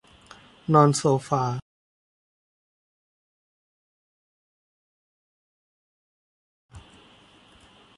[0.73, 1.43] นอนโซฟา